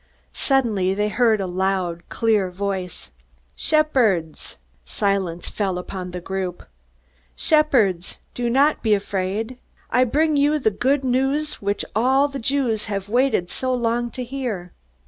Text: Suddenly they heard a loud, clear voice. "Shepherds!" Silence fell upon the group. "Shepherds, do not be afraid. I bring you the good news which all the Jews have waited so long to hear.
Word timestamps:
Suddenly 0.33 0.95
they 0.95 1.09
heard 1.09 1.39
a 1.39 1.45
loud, 1.45 2.01
clear 2.09 2.49
voice. 2.49 3.11
"Shepherds!" 3.55 4.57
Silence 4.83 5.47
fell 5.47 5.77
upon 5.77 6.09
the 6.09 6.19
group. 6.19 6.63
"Shepherds, 7.35 8.17
do 8.33 8.49
not 8.49 8.81
be 8.81 8.95
afraid. 8.95 9.59
I 9.91 10.05
bring 10.05 10.37
you 10.37 10.57
the 10.57 10.71
good 10.71 11.03
news 11.03 11.61
which 11.61 11.85
all 11.95 12.27
the 12.27 12.39
Jews 12.39 12.85
have 12.85 13.09
waited 13.09 13.51
so 13.51 13.75
long 13.75 14.09
to 14.17 14.23
hear. 14.23 14.73